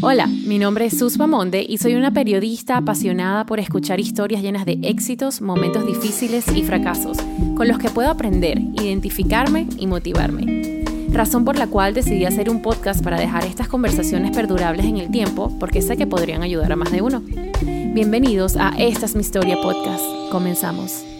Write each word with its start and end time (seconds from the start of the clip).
Hola, 0.00 0.26
mi 0.26 0.58
nombre 0.58 0.86
es 0.86 0.98
Sus 0.98 1.18
Monde 1.18 1.64
y 1.68 1.78
soy 1.78 1.94
una 1.94 2.12
periodista 2.12 2.76
apasionada 2.76 3.46
por 3.46 3.60
escuchar 3.60 4.00
historias 4.00 4.42
llenas 4.42 4.66
de 4.66 4.78
éxitos, 4.82 5.40
momentos 5.40 5.86
difíciles 5.86 6.44
y 6.54 6.62
fracasos, 6.64 7.18
con 7.56 7.68
los 7.68 7.78
que 7.78 7.88
puedo 7.88 8.10
aprender, 8.10 8.58
identificarme 8.58 9.68
y 9.78 9.86
motivarme. 9.86 10.82
Razón 11.10 11.44
por 11.44 11.56
la 11.56 11.66
cual 11.66 11.94
decidí 11.94 12.24
hacer 12.24 12.48
un 12.48 12.62
podcast 12.62 13.04
para 13.04 13.20
dejar 13.20 13.44
estas 13.44 13.68
conversaciones 13.68 14.34
perdurables 14.34 14.86
en 14.86 14.96
el 14.96 15.10
tiempo, 15.10 15.56
porque 15.60 15.82
sé 15.82 15.96
que 15.96 16.06
podrían 16.06 16.42
ayudar 16.42 16.72
a 16.72 16.76
más 16.76 16.90
de 16.90 17.02
uno. 17.02 17.22
Bienvenidos 17.62 18.56
a 18.56 18.70
Esta 18.78 19.06
es 19.06 19.14
mi 19.14 19.20
historia 19.20 19.56
podcast. 19.62 20.02
Comenzamos. 20.30 21.11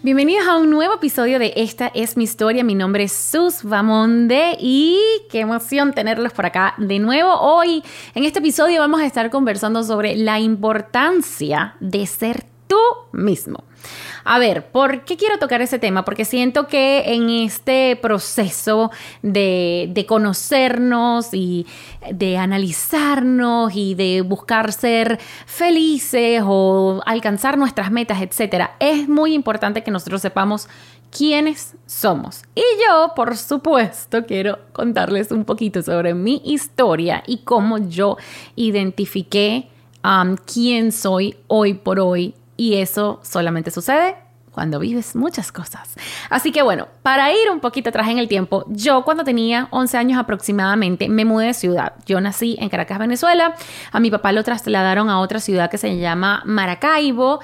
Bienvenidos 0.00 0.46
a 0.46 0.56
un 0.56 0.70
nuevo 0.70 0.94
episodio 0.94 1.40
de 1.40 1.52
Esta 1.56 1.88
es 1.88 2.16
mi 2.16 2.22
historia. 2.22 2.62
Mi 2.62 2.76
nombre 2.76 3.02
es 3.02 3.12
Sus 3.12 3.64
Vamonde 3.64 4.56
y 4.60 4.96
qué 5.28 5.40
emoción 5.40 5.92
tenerlos 5.92 6.32
por 6.32 6.46
acá 6.46 6.74
de 6.78 7.00
nuevo. 7.00 7.34
Hoy 7.34 7.82
en 8.14 8.22
este 8.22 8.38
episodio 8.38 8.78
vamos 8.78 9.00
a 9.00 9.06
estar 9.06 9.28
conversando 9.28 9.82
sobre 9.82 10.14
la 10.14 10.38
importancia 10.38 11.74
de 11.80 12.06
ser 12.06 12.46
tú 12.68 12.78
mismo. 13.10 13.64
A 14.30 14.38
ver, 14.38 14.66
¿por 14.66 15.04
qué 15.04 15.16
quiero 15.16 15.38
tocar 15.38 15.62
ese 15.62 15.78
tema? 15.78 16.04
Porque 16.04 16.26
siento 16.26 16.66
que 16.66 17.14
en 17.14 17.30
este 17.30 17.96
proceso 17.96 18.90
de, 19.22 19.88
de, 19.90 20.04
conocernos 20.04 21.32
y 21.32 21.66
de 22.12 22.36
analizarnos 22.36 23.74
y 23.74 23.94
de 23.94 24.20
buscar 24.20 24.70
ser 24.74 25.18
felices 25.46 26.42
o 26.44 27.00
alcanzar 27.06 27.56
nuestras 27.56 27.90
metas, 27.90 28.20
etcétera, 28.20 28.76
es 28.80 29.08
muy 29.08 29.32
importante 29.32 29.82
que 29.82 29.90
nosotros 29.90 30.20
sepamos 30.20 30.68
quiénes 31.10 31.74
somos. 31.86 32.42
Y 32.54 32.60
yo, 32.86 33.14
por 33.16 33.34
supuesto, 33.34 34.26
quiero 34.26 34.58
contarles 34.74 35.30
un 35.32 35.46
poquito 35.46 35.80
sobre 35.80 36.12
mi 36.12 36.42
historia 36.44 37.22
y 37.26 37.38
cómo 37.38 37.78
yo 37.78 38.18
identifiqué 38.56 39.70
quién 40.44 40.92
soy 40.92 41.36
hoy 41.46 41.72
por 41.72 41.98
hoy 41.98 42.34
y 42.58 42.74
eso 42.74 43.20
solamente 43.22 43.70
sucede 43.70 44.16
cuando 44.58 44.80
vives 44.80 45.14
muchas 45.14 45.52
cosas. 45.52 45.94
Así 46.30 46.50
que 46.50 46.62
bueno, 46.62 46.88
para 47.04 47.30
ir 47.32 47.48
un 47.48 47.60
poquito 47.60 47.90
atrás 47.90 48.08
en 48.08 48.18
el 48.18 48.26
tiempo, 48.26 48.64
yo 48.66 49.04
cuando 49.04 49.22
tenía 49.22 49.68
11 49.70 49.96
años 49.96 50.18
aproximadamente 50.18 51.08
me 51.08 51.24
mudé 51.24 51.46
de 51.46 51.54
ciudad. 51.54 51.92
Yo 52.06 52.20
nací 52.20 52.56
en 52.58 52.68
Caracas, 52.68 52.98
Venezuela. 52.98 53.54
A 53.92 54.00
mi 54.00 54.10
papá 54.10 54.32
lo 54.32 54.42
trasladaron 54.42 55.10
a 55.10 55.20
otra 55.20 55.38
ciudad 55.38 55.70
que 55.70 55.78
se 55.78 55.96
llama 55.96 56.42
Maracaibo 56.44 57.38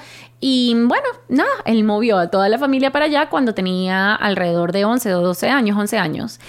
y 0.47 0.75
bueno, 0.75 1.07
nada, 1.27 1.49
él 1.65 1.83
movió 1.83 2.19
a 2.19 2.29
toda 2.29 2.49
la 2.49 2.59
familia 2.59 2.91
para 2.91 3.05
allá 3.05 3.29
cuando 3.29 3.55
tenía 3.55 4.13
alrededor 4.13 4.73
de 4.73 4.85
11 4.85 5.15
o 5.15 5.21
12 5.21 5.49
años, 5.49 5.75
11 5.75 5.97
años. 5.97 6.39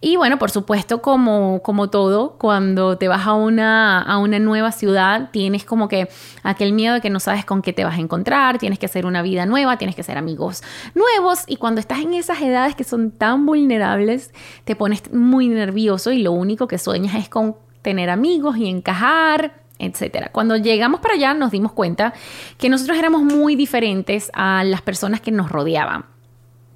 Y 0.00 0.16
bueno, 0.16 0.40
por 0.40 0.50
supuesto, 0.50 1.00
como, 1.00 1.62
como 1.62 1.88
todo, 1.88 2.36
cuando 2.36 2.98
te 2.98 3.06
vas 3.06 3.28
a 3.28 3.34
una, 3.34 4.02
a 4.02 4.18
una 4.18 4.40
nueva 4.40 4.72
ciudad, 4.72 5.30
tienes 5.30 5.64
como 5.64 5.86
que 5.86 6.08
aquel 6.42 6.72
miedo 6.72 6.94
de 6.94 7.00
que 7.00 7.10
no 7.10 7.20
sabes 7.20 7.44
con 7.44 7.62
qué 7.62 7.72
te 7.72 7.84
vas 7.84 7.94
a 7.94 8.00
encontrar, 8.00 8.58
tienes 8.58 8.80
que 8.80 8.86
hacer 8.86 9.06
una 9.06 9.22
vida 9.22 9.46
nueva, 9.46 9.78
tienes 9.78 9.94
que 9.94 10.00
hacer 10.00 10.18
amigos 10.18 10.64
nuevos. 10.96 11.44
Y 11.46 11.54
cuando 11.54 11.80
estás 11.80 12.00
en 12.00 12.12
esas 12.14 12.42
edades 12.42 12.74
que 12.74 12.82
son 12.82 13.12
tan 13.12 13.46
vulnerables, 13.46 14.34
te 14.64 14.74
pones 14.74 15.12
muy 15.12 15.46
nervioso 15.46 16.10
y 16.10 16.24
lo 16.24 16.32
único 16.32 16.66
que 16.66 16.78
sueñas 16.78 17.14
es 17.14 17.28
con 17.28 17.54
tener 17.82 18.10
amigos 18.10 18.56
y 18.56 18.68
encajar 18.68 19.63
etcétera. 19.78 20.30
Cuando 20.32 20.56
llegamos 20.56 21.00
para 21.00 21.14
allá 21.14 21.34
nos 21.34 21.50
dimos 21.50 21.72
cuenta 21.72 22.14
que 22.58 22.68
nosotros 22.68 22.96
éramos 22.98 23.22
muy 23.22 23.56
diferentes 23.56 24.30
a 24.34 24.64
las 24.64 24.82
personas 24.82 25.20
que 25.20 25.30
nos 25.30 25.50
rodeaban. 25.50 26.13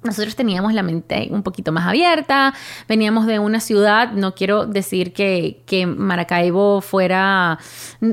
Nosotros 0.01 0.35
teníamos 0.35 0.73
la 0.73 0.81
mente 0.81 1.27
un 1.29 1.43
poquito 1.43 1.73
más 1.73 1.85
abierta, 1.85 2.53
veníamos 2.87 3.25
de 3.25 3.39
una 3.39 3.59
ciudad, 3.59 4.11
no 4.13 4.33
quiero 4.33 4.65
decir 4.65 5.11
que, 5.11 5.61
que 5.65 5.85
Maracaibo 5.85 6.79
fuera 6.79 7.59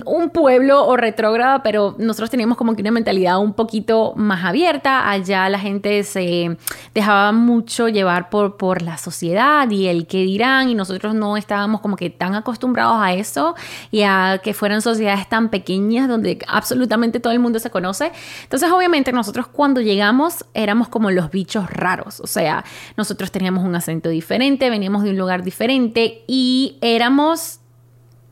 un 0.05 0.31
pueblo 0.31 0.85
o 0.85 0.97
retrógrado, 0.97 1.61
pero 1.63 1.95
nosotros 1.99 2.29
teníamos 2.29 2.59
como 2.59 2.75
que 2.75 2.83
una 2.83 2.91
mentalidad 2.91 3.39
un 3.39 3.55
poquito 3.55 4.15
más 4.17 4.45
abierta, 4.45 5.09
allá 5.09 5.49
la 5.49 5.61
gente 5.61 6.03
se 6.03 6.57
dejaba 6.93 7.31
mucho 7.31 7.89
llevar 7.89 8.31
por, 8.31 8.57
por 8.57 8.83
la 8.83 8.99
sociedad 8.99 9.71
y 9.71 9.87
el 9.87 10.09
qué 10.09 10.25
dirán 10.25 10.69
y 10.69 10.75
nosotros 10.75 11.15
no 11.15 11.37
estábamos 11.37 11.81
como 11.81 11.95
que 11.95 12.11
tan 12.11 12.35
acostumbrados 12.35 12.97
a 13.01 13.13
eso 13.13 13.55
y 13.93 14.03
a 14.03 14.41
que 14.43 14.55
fueran 14.55 14.83
sociedades 14.83 15.29
tan 15.29 15.51
pequeñas 15.51 16.09
donde 16.09 16.39
absolutamente 16.49 17.21
todo 17.21 17.33
el 17.33 17.39
mundo 17.39 17.61
se 17.61 17.71
conoce. 17.71 18.11
Entonces 18.43 18.71
obviamente 18.71 19.13
nosotros 19.13 19.47
cuando 19.47 19.81
llegamos 19.81 20.45
éramos 20.53 20.89
como 20.89 21.13
los 21.13 21.31
bichos 21.31 21.71
raros. 21.77 22.21
O 22.21 22.27
sea, 22.27 22.65
nosotros 22.97 23.31
teníamos 23.31 23.65
un 23.65 23.75
acento 23.75 24.09
diferente, 24.09 24.71
veníamos 24.71 25.03
de 25.03 25.11
un 25.11 25.19
lugar 25.19 25.43
diferente 25.43 26.25
y 26.27 26.79
éramos 26.81 27.61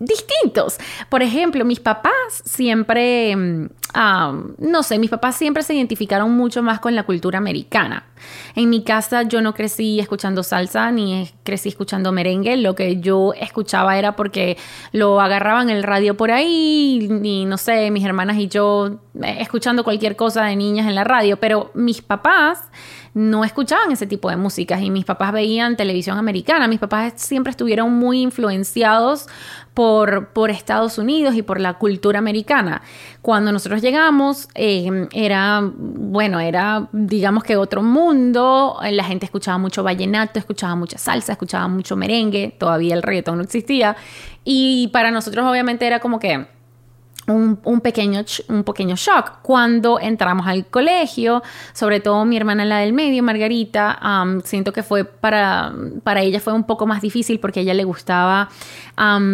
distintos. 0.04 0.78
Por 1.08 1.22
ejemplo, 1.22 1.64
mis 1.64 1.80
papás 1.80 2.12
siempre, 2.44 3.34
mm, 3.36 3.68
no 4.58 4.82
sé, 4.82 4.98
mis 4.98 5.10
papás 5.10 5.36
siempre 5.36 5.62
se 5.62 5.74
identificaron 5.74 6.32
mucho 6.32 6.62
más 6.62 6.80
con 6.80 6.94
la 6.94 7.04
cultura 7.04 7.38
americana. 7.38 8.04
En 8.54 8.70
mi 8.70 8.82
casa 8.82 9.22
yo 9.22 9.40
no 9.40 9.54
crecí 9.54 10.00
escuchando 10.00 10.42
salsa 10.42 10.90
ni 10.90 11.30
crecí 11.42 11.68
escuchando 11.68 12.12
merengue. 12.12 12.56
Lo 12.56 12.74
que 12.74 13.00
yo 13.00 13.32
escuchaba 13.34 13.98
era 13.98 14.16
porque 14.16 14.56
lo 14.92 15.20
agarraban 15.20 15.70
el 15.70 15.82
radio 15.82 16.16
por 16.16 16.30
ahí 16.30 17.08
y 17.22 17.44
no 17.44 17.58
sé, 17.58 17.90
mis 17.90 18.04
hermanas 18.04 18.36
y 18.38 18.48
yo 18.48 19.00
eh, 19.22 19.36
escuchando 19.40 19.84
cualquier 19.84 20.16
cosa 20.16 20.44
de 20.44 20.56
niñas 20.56 20.86
en 20.86 20.94
la 20.94 21.04
radio. 21.04 21.38
Pero 21.38 21.70
mis 21.74 22.02
papás 22.02 22.64
no 23.14 23.44
escuchaban 23.44 23.92
ese 23.92 24.08
tipo 24.08 24.28
de 24.28 24.36
músicas 24.36 24.82
y 24.82 24.90
mis 24.90 25.04
papás 25.04 25.32
veían 25.32 25.76
televisión 25.76 26.18
americana. 26.18 26.66
Mis 26.66 26.80
papás 26.80 27.14
siempre 27.16 27.52
estuvieron 27.52 27.92
muy 27.92 28.20
influenciados 28.20 29.28
por, 29.74 30.50
Estados 30.50 30.98
Unidos 30.98 31.34
y 31.34 31.42
por 31.42 31.60
la 31.60 31.74
cultura 31.74 32.20
americana. 32.20 32.82
Cuando 33.22 33.50
nosotros 33.50 33.82
llegamos, 33.82 34.48
eh, 34.54 35.08
era, 35.12 35.62
bueno, 35.74 36.38
era, 36.38 36.88
digamos 36.92 37.42
que 37.42 37.56
otro 37.56 37.82
mundo. 37.82 38.78
La 38.90 39.04
gente 39.04 39.26
escuchaba 39.26 39.58
mucho 39.58 39.82
vallenato, 39.82 40.38
escuchaba 40.38 40.76
mucha 40.76 40.96
salsa, 40.96 41.32
escuchaba 41.32 41.66
mucho 41.66 41.96
merengue. 41.96 42.54
Todavía 42.56 42.94
el 42.94 43.02
reggaetón 43.02 43.38
no 43.38 43.42
existía. 43.42 43.96
Y 44.44 44.88
para 44.88 45.10
nosotros, 45.10 45.44
obviamente, 45.44 45.86
era 45.86 45.98
como 45.98 46.20
que 46.20 46.46
un, 47.26 47.80
pequeño, 47.82 48.24
un 48.48 48.64
pequeño 48.64 48.96
shock. 48.96 49.40
Cuando 49.42 49.98
entramos 49.98 50.46
al 50.46 50.66
colegio, 50.66 51.42
sobre 51.72 52.00
todo 52.00 52.24
mi 52.24 52.36
hermana, 52.36 52.64
la 52.64 52.78
del 52.78 52.92
medio, 52.92 53.22
Margarita, 53.22 53.98
siento 54.44 54.72
que 54.72 54.82
fue 54.82 55.04
para, 55.04 55.72
para 56.02 56.22
ella 56.22 56.40
fue 56.40 56.52
un 56.52 56.64
poco 56.64 56.86
más 56.86 57.00
difícil 57.00 57.40
porque 57.40 57.60
a 57.60 57.62
ella 57.62 57.74
le 57.74 57.84
gustaba 57.84 58.48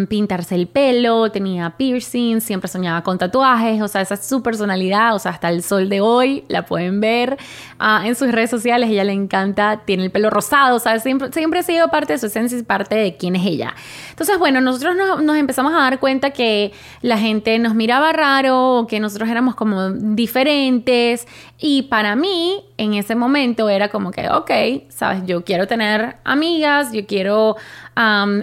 pintarse 0.09 0.55
el 0.55 0.67
pelo, 0.67 1.31
tenía 1.31 1.71
piercing, 1.71 2.41
siempre 2.41 2.67
soñaba 2.67 3.03
con 3.03 3.17
tatuajes, 3.17 3.81
o 3.81 3.87
sea, 3.87 4.01
esa 4.01 4.15
es 4.15 4.25
su 4.25 4.41
personalidad, 4.41 5.13
o 5.13 5.19
sea, 5.19 5.31
hasta 5.31 5.49
el 5.49 5.61
sol 5.61 5.87
de 5.87 6.01
hoy 6.01 6.43
la 6.47 6.65
pueden 6.65 6.99
ver 6.99 7.37
ah, 7.77 8.01
en 8.05 8.15
sus 8.15 8.31
redes 8.31 8.49
sociales, 8.49 8.89
ella 8.89 9.03
le 9.03 9.13
encanta, 9.13 9.81
tiene 9.85 10.03
el 10.03 10.11
pelo 10.11 10.29
rosado, 10.31 10.77
o 10.77 10.79
sea, 10.79 10.99
siempre, 10.99 11.31
siempre 11.31 11.59
ha 11.59 11.63
sido 11.63 11.89
parte 11.89 12.13
de 12.13 12.19
su 12.19 12.25
esencia 12.25 12.57
y 12.57 12.63
parte 12.63 12.95
de 12.95 13.17
quién 13.17 13.35
es 13.35 13.45
ella. 13.45 13.75
Entonces, 14.09 14.39
bueno, 14.39 14.61
nosotros 14.61 14.95
nos, 14.95 15.21
nos 15.21 15.37
empezamos 15.37 15.73
a 15.73 15.77
dar 15.77 15.99
cuenta 15.99 16.31
que 16.31 16.73
la 17.01 17.17
gente 17.17 17.57
nos 17.59 17.75
miraba 17.81 18.13
raro, 18.13 18.85
que 18.87 18.99
nosotros 18.99 19.27
éramos 19.27 19.55
como 19.55 19.89
diferentes 19.89 21.27
y 21.57 21.81
para 21.83 22.15
mí 22.15 22.63
en 22.77 22.93
ese 22.93 23.15
momento 23.15 23.69
era 23.69 23.89
como 23.89 24.11
que, 24.11 24.29
ok, 24.29 24.51
sabes, 24.89 25.25
yo 25.25 25.43
quiero 25.43 25.65
tener 25.65 26.17
amigas, 26.23 26.93
yo 26.93 27.07
quiero 27.07 27.55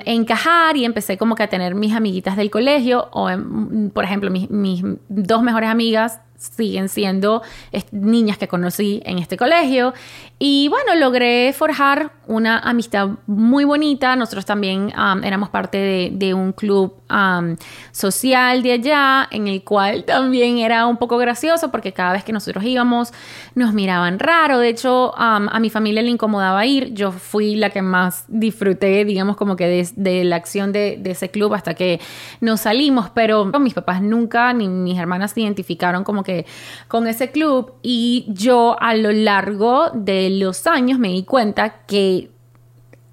encajar 0.05 0.77
y 0.77 0.85
empecé 0.85 1.17
como 1.17 1.37
que 1.37 1.45
a 1.45 1.49
tener 1.49 1.77
mis 1.77 1.95
amiguitas 1.95 2.37
del 2.37 2.51
colegio 2.51 3.07
o, 3.13 3.31
em, 3.31 3.91
por 3.91 4.03
ejemplo, 4.03 4.29
mis 4.29 4.83
dos 5.09 5.43
mejores 5.45 5.71
amigas 5.71 6.19
siguen 6.39 6.89
siendo 6.89 7.43
niñas 7.91 8.39
que 8.39 8.49
conocí 8.49 9.03
en 9.05 9.19
este 9.19 9.37
colegio. 9.37 9.93
Y 10.39 10.69
bueno, 10.69 10.95
logré 10.95 11.53
forjar 11.53 12.13
una 12.29 12.61
amistad 12.61 13.09
muy 13.27 13.65
bonita. 13.65 14.15
Nosotros 14.15 14.47
también 14.47 14.93
éramos 15.25 15.49
parte 15.49 16.13
de, 16.13 16.35
un 16.35 16.53
club 16.53 16.95
social 17.91 18.63
de 18.63 18.73
allá, 18.73 19.29
en 19.33 19.49
el 19.49 19.65
cual 19.65 20.05
también 20.07 20.59
era 20.59 20.87
un 20.87 20.97
poco 20.97 21.19
gracioso 21.19 21.73
porque 21.73 21.93
cada 21.93 22.13
vez 22.13 22.23
que 22.23 22.33
nosotros 22.33 22.63
íbamos 22.63 23.13
nos 23.57 23.75
miraban 23.75 24.21
raro. 24.21 24.61
De 24.61 24.69
hecho, 24.69 25.13
a 25.17 25.59
mi 25.59 25.71
familia 25.71 26.03
le 26.03 26.11
incomodaba 26.11 26.65
ir. 26.67 26.95
Yo 26.95 27.11
fui 27.11 27.57
la 27.57 27.71
que 27.71 27.83
más 27.83 28.25
disfruté, 28.29 29.05
digamos, 29.05 29.37
como 29.37 29.57
que 29.57 29.89
de, 29.97 30.25
la 30.25 30.37
acción 30.37 30.71
de, 30.71 30.99
de, 31.01 31.11
ese 31.11 31.31
club 31.31 31.55
hasta 31.55 31.75
que 31.75 32.01
nos 32.41 32.61
salimos. 32.61 33.11
Pero 33.11 33.47
mis 33.59 33.75
papás 33.75 34.03
nunca, 34.03 34.53
ni 34.53 34.69
mis 34.69 34.99
hermanas 34.99 35.33
se 35.33 35.41
identificaron 35.41 36.05
como 36.05 36.23
con 36.89 37.07
ese 37.07 37.31
club 37.31 37.75
y 37.83 38.27
yo 38.29 38.77
a 38.81 38.95
lo 38.95 39.13
largo 39.13 39.91
de 39.95 40.31
los 40.31 40.67
años 40.67 40.99
me 40.99 41.09
di 41.09 41.25
cuenta 41.25 41.87
que 41.87 42.31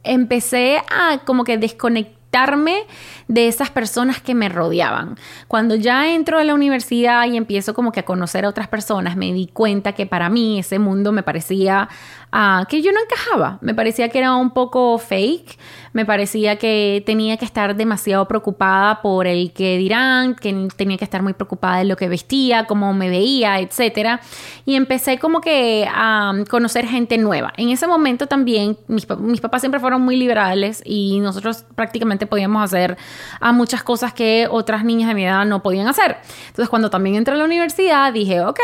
empecé 0.03 0.77
a 0.89 1.19
como 1.25 1.43
que 1.43 1.57
desconectar 1.57 2.15
desconectarme 2.35 2.85
de 3.27 3.47
esas 3.47 3.69
personas 3.69 4.21
que 4.21 4.35
me 4.35 4.49
rodeaban. 4.49 5.17
Cuando 5.47 5.75
ya 5.75 6.13
entro 6.13 6.37
a 6.37 6.43
la 6.43 6.53
universidad 6.53 7.25
y 7.25 7.37
empiezo 7.37 7.73
como 7.73 7.91
que 7.91 8.01
a 8.01 8.05
conocer 8.05 8.45
a 8.45 8.49
otras 8.49 8.67
personas, 8.67 9.15
me 9.15 9.33
di 9.33 9.47
cuenta 9.47 9.93
que 9.93 10.05
para 10.05 10.29
mí 10.29 10.59
ese 10.59 10.79
mundo 10.79 11.11
me 11.11 11.23
parecía 11.23 11.89
uh, 12.31 12.65
que 12.67 12.81
yo 12.81 12.91
no 12.91 12.99
encajaba, 13.01 13.57
me 13.61 13.73
parecía 13.73 14.09
que 14.09 14.19
era 14.19 14.35
un 14.35 14.51
poco 14.51 14.97
fake, 14.97 15.57
me 15.93 16.05
parecía 16.05 16.57
que 16.57 17.01
tenía 17.05 17.37
que 17.37 17.45
estar 17.45 17.75
demasiado 17.75 18.27
preocupada 18.27 19.01
por 19.01 19.27
el 19.27 19.53
que 19.53 19.77
dirán, 19.77 20.35
que 20.35 20.67
tenía 20.75 20.97
que 20.97 21.05
estar 21.05 21.23
muy 21.23 21.33
preocupada 21.33 21.77
de 21.77 21.85
lo 21.85 21.95
que 21.95 22.09
vestía, 22.09 22.65
cómo 22.65 22.93
me 22.93 23.09
veía, 23.09 23.59
etc. 23.59 24.19
Y 24.65 24.75
empecé 24.75 25.17
como 25.19 25.41
que 25.41 25.87
a 25.91 26.33
conocer 26.49 26.85
gente 26.85 27.17
nueva. 27.17 27.53
En 27.57 27.69
ese 27.69 27.87
momento 27.87 28.27
también 28.27 28.77
mis 28.87 29.05
papás 29.05 29.61
siempre 29.61 29.79
fueron 29.79 30.01
muy 30.01 30.17
liberales 30.17 30.81
y 30.85 31.19
nosotros 31.21 31.65
prácticamente 31.75 32.27
podíamos 32.27 32.63
hacer 32.63 32.97
a 33.39 33.51
muchas 33.51 33.83
cosas 33.83 34.13
que 34.13 34.47
otras 34.49 34.83
niñas 34.83 35.09
de 35.09 35.15
mi 35.15 35.25
edad 35.25 35.45
no 35.45 35.61
podían 35.61 35.87
hacer. 35.87 36.17
Entonces, 36.47 36.69
cuando 36.69 36.89
también 36.89 37.15
entré 37.15 37.33
a 37.33 37.37
la 37.37 37.45
universidad, 37.45 38.11
dije, 38.13 38.41
ok, 38.41 38.59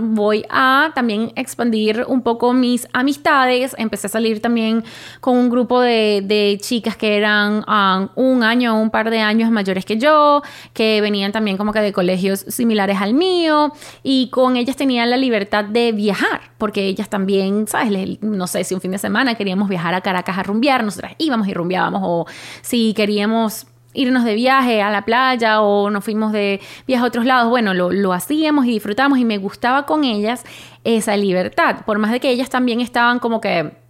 voy 0.00 0.44
a 0.50 0.90
también 0.94 1.32
expandir 1.36 2.04
un 2.08 2.22
poco 2.22 2.52
mis 2.52 2.88
amistades. 2.92 3.74
Empecé 3.78 4.06
a 4.06 4.10
salir 4.10 4.40
también 4.40 4.84
con 5.20 5.36
un 5.36 5.50
grupo 5.50 5.80
de, 5.80 6.22
de 6.24 6.58
chicas 6.60 6.96
que 6.96 7.16
eran 7.16 7.64
um, 7.68 8.08
un 8.14 8.42
año 8.42 8.76
o 8.76 8.80
un 8.80 8.90
par 8.90 9.10
de 9.10 9.20
años 9.20 9.50
mayores 9.50 9.84
que 9.84 9.96
yo, 9.98 10.42
que 10.72 11.00
venían 11.00 11.32
también 11.32 11.56
como 11.56 11.72
que 11.72 11.80
de 11.80 11.92
colegios 11.92 12.40
similares 12.48 13.00
al 13.00 13.14
mío, 13.14 13.72
y 14.02 14.28
con 14.30 14.56
ellas 14.56 14.76
tenía 14.76 15.06
la 15.06 15.16
libertad 15.16 15.64
de 15.64 15.92
viajar, 15.92 16.40
porque 16.58 16.86
ellas 16.86 17.08
también, 17.08 17.66
¿sabes? 17.66 18.20
No 18.22 18.46
sé 18.46 18.64
si 18.64 18.74
un 18.74 18.80
fin 18.80 18.90
de 18.90 18.98
semana 18.98 19.34
queríamos 19.34 19.68
viajar 19.68 19.94
a 19.94 20.00
Caracas 20.00 20.38
a 20.38 20.42
rumbear, 20.42 20.84
nosotras 20.84 21.14
íbamos 21.18 21.48
y 21.48 21.54
rumbeábamos, 21.54 22.02
o 22.04 22.26
si 22.62 22.94
queríamos 22.94 23.66
irnos 23.96 24.24
de 24.24 24.34
viaje 24.34 24.82
a 24.82 24.90
la 24.90 25.04
playa 25.04 25.60
o 25.60 25.90
nos 25.90 26.04
fuimos 26.04 26.32
de 26.32 26.60
viaje 26.86 27.02
a 27.02 27.06
otros 27.06 27.24
lados, 27.24 27.50
bueno, 27.50 27.74
lo, 27.74 27.90
lo 27.90 28.12
hacíamos 28.12 28.66
y 28.66 28.70
disfrutamos 28.70 29.18
y 29.18 29.24
me 29.24 29.38
gustaba 29.38 29.86
con 29.86 30.04
ellas 30.04 30.44
esa 30.84 31.16
libertad, 31.16 31.84
por 31.84 31.98
más 31.98 32.12
de 32.12 32.20
que 32.20 32.30
ellas 32.30 32.50
también 32.50 32.80
estaban 32.80 33.18
como 33.18 33.40
que 33.40 33.85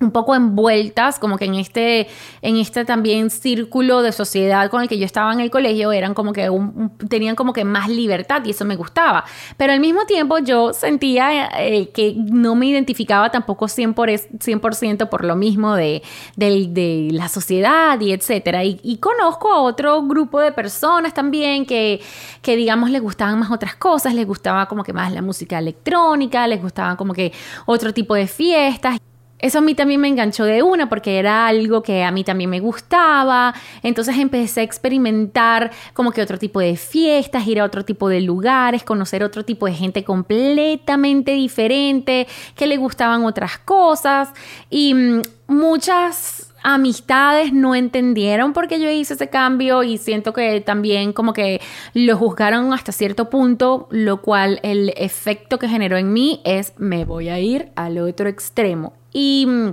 un 0.00 0.12
poco 0.12 0.34
envueltas, 0.34 1.18
como 1.18 1.36
que 1.36 1.44
en 1.44 1.54
este, 1.56 2.08
en 2.40 2.56
este 2.56 2.86
también 2.86 3.28
círculo 3.28 4.00
de 4.00 4.12
sociedad 4.12 4.70
con 4.70 4.80
el 4.80 4.88
que 4.88 4.98
yo 4.98 5.04
estaba 5.04 5.30
en 5.32 5.40
el 5.40 5.50
colegio, 5.50 5.92
eran 5.92 6.14
como 6.14 6.32
que 6.32 6.50
tenían 7.08 7.36
como 7.36 7.52
que 7.52 7.64
más 7.66 7.90
libertad 7.90 8.42
y 8.46 8.50
eso 8.50 8.64
me 8.64 8.76
gustaba. 8.76 9.24
Pero 9.58 9.74
al 9.74 9.80
mismo 9.80 10.06
tiempo 10.06 10.38
yo 10.38 10.72
sentía 10.72 11.50
eh, 11.58 11.90
que 11.90 12.14
no 12.16 12.54
me 12.54 12.66
identificaba 12.66 13.30
tampoco 13.30 13.66
100%, 13.66 13.94
por, 14.60 14.74
100 14.74 14.96
por 15.10 15.24
lo 15.24 15.36
mismo 15.36 15.74
de, 15.74 16.02
de, 16.36 17.08
la 17.12 17.28
sociedad 17.28 18.00
y 18.00 18.12
etcétera. 18.12 18.64
Y, 18.64 18.98
conozco 19.00 19.52
a 19.52 19.60
otro 19.60 20.02
grupo 20.02 20.40
de 20.40 20.52
personas 20.52 21.12
también 21.14 21.66
que, 21.66 22.00
que, 22.42 22.56
digamos, 22.56 22.90
les 22.90 23.02
gustaban 23.02 23.38
más 23.38 23.50
otras 23.50 23.74
cosas, 23.76 24.14
les 24.14 24.26
gustaba 24.26 24.66
como 24.66 24.82
que 24.82 24.92
más 24.92 25.12
la 25.12 25.22
música 25.22 25.58
electrónica, 25.58 26.46
les 26.46 26.62
gustaba 26.62 26.96
como 26.96 27.12
que 27.12 27.32
otro 27.66 27.92
tipo 27.92 28.14
de 28.14 28.26
fiestas. 28.26 28.98
Eso 29.40 29.58
a 29.58 29.60
mí 29.60 29.74
también 29.74 30.00
me 30.00 30.08
enganchó 30.08 30.44
de 30.44 30.62
una 30.62 30.88
porque 30.88 31.18
era 31.18 31.46
algo 31.46 31.82
que 31.82 32.04
a 32.04 32.10
mí 32.10 32.24
también 32.24 32.50
me 32.50 32.60
gustaba. 32.60 33.54
Entonces 33.82 34.18
empecé 34.18 34.60
a 34.60 34.64
experimentar 34.64 35.70
como 35.94 36.12
que 36.12 36.22
otro 36.22 36.38
tipo 36.38 36.60
de 36.60 36.76
fiestas, 36.76 37.46
ir 37.46 37.60
a 37.60 37.64
otro 37.64 37.84
tipo 37.84 38.08
de 38.08 38.20
lugares, 38.20 38.84
conocer 38.84 39.22
otro 39.22 39.44
tipo 39.44 39.66
de 39.66 39.74
gente 39.74 40.04
completamente 40.04 41.32
diferente, 41.32 42.26
que 42.54 42.66
le 42.66 42.76
gustaban 42.76 43.24
otras 43.24 43.58
cosas. 43.58 44.30
Y 44.68 44.94
mm, 44.94 45.22
muchas 45.48 46.49
amistades 46.62 47.52
no 47.52 47.74
entendieron 47.74 48.52
por 48.52 48.68
qué 48.68 48.80
yo 48.80 48.90
hice 48.90 49.14
ese 49.14 49.28
cambio 49.28 49.82
y 49.82 49.98
siento 49.98 50.32
que 50.32 50.60
también 50.60 51.12
como 51.12 51.32
que 51.32 51.60
lo 51.94 52.16
juzgaron 52.16 52.72
hasta 52.72 52.92
cierto 52.92 53.30
punto, 53.30 53.88
lo 53.90 54.20
cual 54.20 54.60
el 54.62 54.92
efecto 54.96 55.58
que 55.58 55.68
generó 55.68 55.96
en 55.96 56.12
mí 56.12 56.40
es 56.44 56.72
me 56.76 57.04
voy 57.04 57.28
a 57.28 57.38
ir 57.38 57.70
al 57.76 57.98
otro 57.98 58.28
extremo 58.28 58.92
y 59.12 59.46
mm, 59.46 59.70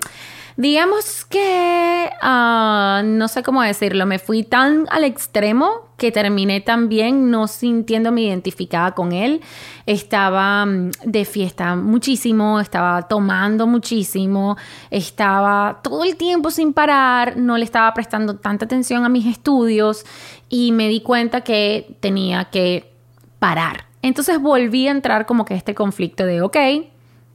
digamos 0.57 1.24
que, 1.24 2.09
ah, 2.19 3.01
no 3.06 3.27
sé 3.27 3.44
cómo 3.44 3.62
decirlo, 3.62 4.07
me 4.07 4.18
fui 4.18 4.44
tan 4.44 4.88
al 4.89 5.04
extremo 5.04 5.88
que 5.98 6.12
terminé 6.12 6.62
también 6.62 7.30
no 7.30 7.48
sintiéndome 7.48 8.24
identificada 8.24 8.92
con 8.92 9.12
él. 9.12 9.42
Estaba 9.86 10.65
mm, 10.65 10.92
de 11.06 11.25
fiesta 11.25 11.75
muchísimo, 11.75 12.59
estaba 12.59 13.04
tomando 13.04 13.68
muchísimo, 13.68 14.57
estaba 14.89 15.80
todo 15.83 16.04
el 16.04 16.15
tiempo 16.15 16.50
sin 16.50 16.74
parar, 16.74 17.38
no 17.38 17.57
le 17.57 17.63
estaba 17.63 17.94
prestando 17.94 18.36
tanta 18.36 18.65
atención 18.65 19.06
a 19.06 19.09
mis 19.09 19.27
estudios 19.27 20.06
y 20.50 20.71
me 20.71 20.89
di 20.89 21.01
cuenta 21.01 21.42
que 21.42 21.95
tenía 22.00 22.45
que 22.45 22.92
parar. 23.38 23.86
Entonces 24.01 24.42
volví 24.42 24.88
a 24.88 24.92
entrar 24.92 25.27
como 25.27 25.45
que 25.45 25.54
este 25.54 25.75
conflicto 25.75 26.25
de, 26.25 26.42
ok, 26.42 26.57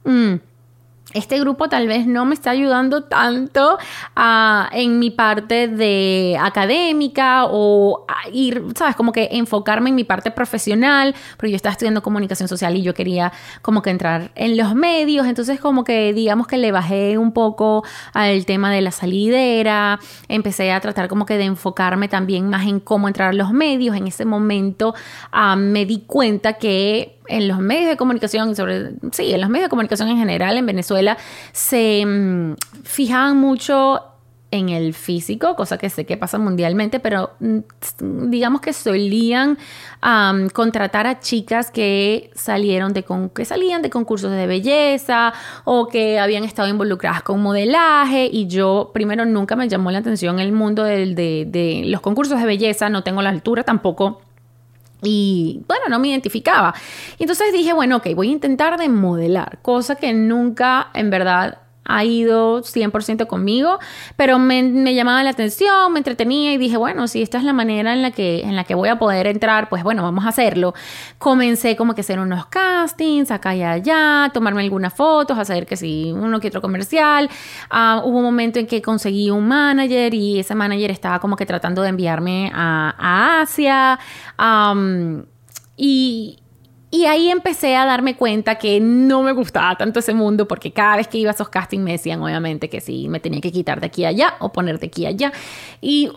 mm, 0.03 0.33
este 1.13 1.39
grupo 1.39 1.69
tal 1.69 1.87
vez 1.87 2.07
no 2.07 2.25
me 2.25 2.33
está 2.33 2.51
ayudando 2.51 3.03
tanto 3.03 3.77
en 4.71 4.99
mi 4.99 5.11
parte 5.11 5.67
de 5.67 6.37
académica 6.39 7.45
o 7.45 8.05
ir, 8.31 8.63
¿sabes? 8.75 8.95
Como 8.95 9.11
que 9.11 9.29
enfocarme 9.31 9.89
en 9.89 9.95
mi 9.95 10.03
parte 10.03 10.31
profesional, 10.31 11.15
porque 11.37 11.51
yo 11.51 11.55
estaba 11.55 11.73
estudiando 11.73 12.01
comunicación 12.01 12.47
social 12.47 12.75
y 12.75 12.81
yo 12.81 12.93
quería 12.93 13.31
como 13.61 13.81
que 13.81 13.89
entrar 13.89 14.31
en 14.35 14.57
los 14.57 14.75
medios, 14.75 15.27
entonces 15.27 15.59
como 15.59 15.83
que 15.83 16.13
digamos 16.13 16.47
que 16.47 16.57
le 16.57 16.71
bajé 16.71 17.17
un 17.17 17.31
poco 17.31 17.83
al 18.13 18.45
tema 18.45 18.71
de 18.71 18.81
la 18.81 18.91
salidera, 18.91 19.99
empecé 20.27 20.71
a 20.71 20.79
tratar 20.79 21.07
como 21.07 21.25
que 21.25 21.37
de 21.37 21.45
enfocarme 21.45 22.07
también 22.07 22.49
más 22.49 22.65
en 22.67 22.79
cómo 22.79 23.07
entrar 23.07 23.29
a 23.29 23.33
los 23.33 23.51
medios, 23.51 23.95
en 23.95 24.07
ese 24.07 24.25
momento 24.25 24.93
ah, 25.31 25.55
me 25.55 25.85
di 25.85 26.03
cuenta 26.05 26.53
que 26.53 27.19
en 27.27 27.47
los 27.47 27.59
medios 27.59 27.89
de 27.89 27.97
comunicación, 27.97 28.55
sobre, 28.55 28.91
sí, 29.11 29.33
en 29.33 29.41
los 29.41 29.49
medios 29.49 29.67
de 29.67 29.69
comunicación 29.69 30.09
en 30.09 30.17
general 30.17 30.57
en 30.57 30.65
Venezuela, 30.65 31.17
se 31.51 32.05
mm, 32.05 32.55
fijaban 32.83 33.37
mucho 33.37 34.01
en 34.53 34.69
el 34.69 34.93
físico, 34.93 35.55
cosa 35.55 35.79
que 35.79 35.89
sé 35.89 36.05
que 36.05 36.15
pasa 36.15 36.37
mundialmente, 36.37 36.99
pero 36.99 37.31
mm, 37.39 38.29
digamos 38.29 38.61
que 38.61 38.71
solían 38.71 39.57
contratar 40.53 41.07
a 41.07 41.19
chicas 41.19 41.71
que 41.71 42.29
salieron 42.35 42.93
de 42.93 43.03
que 43.33 43.45
salían 43.45 43.81
de 43.81 43.89
concursos 43.89 44.31
de 44.31 44.45
belleza 44.45 45.33
o 45.63 45.87
que 45.87 46.19
habían 46.19 46.43
estado 46.43 46.67
involucradas 46.67 47.23
con 47.23 47.41
modelaje 47.41 48.29
y 48.31 48.45
yo 48.45 48.91
primero 48.93 49.25
nunca 49.25 49.55
me 49.55 49.67
llamó 49.67 49.89
la 49.89 49.99
atención 49.99 50.39
el 50.39 50.51
mundo 50.51 50.83
de, 50.83 51.15
de 51.15 51.83
los 51.85 52.01
concursos 52.01 52.39
de 52.39 52.45
belleza, 52.45 52.89
no 52.89 53.01
tengo 53.01 53.23
la 53.23 53.29
altura 53.29 53.63
tampoco 53.63 54.21
y 55.03 55.61
bueno, 55.67 55.85
no 55.89 55.99
me 55.99 56.09
identificaba. 56.09 56.73
Y 57.17 57.23
entonces 57.23 57.51
dije, 57.53 57.73
bueno, 57.73 57.97
ok, 57.97 58.07
voy 58.15 58.29
a 58.29 58.31
intentar 58.31 58.77
de 58.77 58.89
modelar, 58.89 59.59
cosa 59.61 59.95
que 59.95 60.13
nunca 60.13 60.89
en 60.93 61.09
verdad 61.09 61.62
ha 61.85 62.03
ido 62.03 62.61
100% 62.61 63.27
conmigo, 63.27 63.79
pero 64.15 64.39
me, 64.39 64.93
llamaba 64.93 65.23
la 65.23 65.31
atención, 65.31 65.91
me 65.91 65.99
entretenía 65.99 66.53
y 66.53 66.57
dije, 66.57 66.77
bueno, 66.77 67.07
si 67.07 67.21
esta 67.21 67.37
es 67.37 67.43
la 67.43 67.53
manera 67.53 67.93
en 67.93 68.01
la, 68.01 68.11
que, 68.11 68.41
en 68.41 68.55
la 68.55 68.63
que 68.63 68.75
voy 68.75 68.89
a 68.89 68.97
poder 68.97 69.27
entrar, 69.27 69.69
pues 69.69 69.83
bueno, 69.83 70.03
vamos 70.03 70.25
a 70.25 70.29
hacerlo. 70.29 70.73
Comencé 71.17 71.75
como 71.75 71.95
que 71.95 72.01
hacer 72.01 72.19
unos 72.19 72.45
castings 72.47 73.31
acá 73.31 73.55
y 73.55 73.63
allá, 73.63 74.31
tomarme 74.33 74.61
algunas 74.61 74.93
fotos, 74.93 75.37
hacer 75.37 75.65
que 75.65 75.77
sí, 75.77 76.11
uno 76.13 76.39
que 76.39 76.47
otro 76.47 76.61
comercial. 76.61 77.29
Ah, 77.69 78.01
hubo 78.03 78.17
un 78.17 78.23
momento 78.23 78.59
en 78.59 78.67
que 78.67 78.81
conseguí 78.81 79.29
un 79.29 79.47
manager 79.47 80.13
y 80.13 80.39
ese 80.39 80.55
manager 80.55 80.91
estaba 80.91 81.19
como 81.19 81.35
que 81.35 81.45
tratando 81.45 81.81
de 81.81 81.89
enviarme 81.89 82.51
a, 82.53 83.41
Asia. 83.41 83.99
y, 85.75 86.42
y 86.93 87.07
ahí 87.07 87.31
empecé 87.31 87.75
a 87.75 87.87
darme 87.87 88.15
cuenta 88.15 88.59
que 88.59 88.79
no 88.79 89.23
me 89.23 89.31
gustaba 89.31 89.75
tanto 89.75 89.97
ese 89.97 90.13
mundo 90.13 90.47
porque 90.47 90.71
cada 90.71 90.97
vez 90.97 91.07
que 91.07 91.17
iba 91.17 91.31
a 91.31 91.33
esos 91.33 91.49
castings 91.49 91.83
me 91.83 91.93
decían 91.93 92.21
obviamente 92.21 92.69
que 92.69 92.81
sí, 92.81 93.09
me 93.09 93.19
tenía 93.19 93.41
que 93.41 93.51
quitar 93.51 93.79
de 93.81 93.87
aquí 93.87 94.05
a 94.05 94.09
allá 94.09 94.35
o 94.39 94.51
poner 94.51 94.77
de 94.77 94.85
aquí 94.85 95.07
a 95.07 95.09
allá. 95.09 95.33
Y 95.81 96.11